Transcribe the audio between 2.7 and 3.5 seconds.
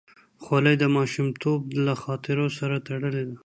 تړلې ده.